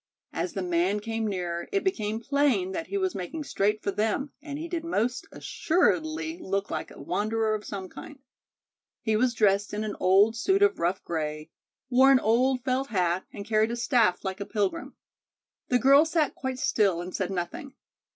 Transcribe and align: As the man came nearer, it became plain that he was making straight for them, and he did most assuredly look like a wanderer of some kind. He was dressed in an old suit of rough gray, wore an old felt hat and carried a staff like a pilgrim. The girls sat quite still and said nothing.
As 0.33 0.53
the 0.53 0.63
man 0.63 0.99
came 0.99 1.27
nearer, 1.27 1.69
it 1.71 1.83
became 1.83 2.19
plain 2.19 2.71
that 2.71 2.87
he 2.87 2.97
was 2.97 3.13
making 3.13 3.43
straight 3.43 3.83
for 3.83 3.91
them, 3.91 4.31
and 4.41 4.57
he 4.57 4.67
did 4.67 4.83
most 4.83 5.27
assuredly 5.31 6.39
look 6.39 6.71
like 6.71 6.89
a 6.89 6.99
wanderer 6.99 7.53
of 7.53 7.63
some 7.65 7.87
kind. 7.87 8.17
He 9.03 9.15
was 9.15 9.35
dressed 9.35 9.75
in 9.75 9.83
an 9.83 9.95
old 9.99 10.35
suit 10.35 10.63
of 10.63 10.79
rough 10.79 11.03
gray, 11.03 11.51
wore 11.91 12.11
an 12.11 12.19
old 12.19 12.63
felt 12.63 12.87
hat 12.87 13.25
and 13.31 13.45
carried 13.45 13.69
a 13.69 13.75
staff 13.75 14.23
like 14.23 14.39
a 14.39 14.45
pilgrim. 14.47 14.95
The 15.67 15.77
girls 15.77 16.09
sat 16.09 16.33
quite 16.33 16.57
still 16.57 16.99
and 16.99 17.15
said 17.15 17.29
nothing. 17.29 17.75